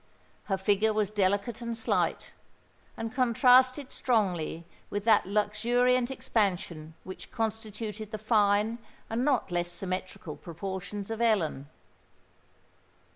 Her 0.45 0.57
figure 0.57 0.93
was 0.93 1.11
delicate 1.11 1.61
and 1.61 1.77
slight, 1.77 2.31
and 2.97 3.13
contrasted 3.13 3.91
strongly 3.91 4.65
with 4.89 5.03
that 5.03 5.27
luxuriant 5.27 6.09
expansion 6.09 6.95
which 7.03 7.29
constituted 7.29 8.09
the 8.09 8.17
fine 8.17 8.79
and 9.11 9.23
not 9.23 9.51
less 9.51 9.69
symmetrical 9.71 10.37
proportions 10.37 11.11
of 11.11 11.21
Ellen. 11.21 11.69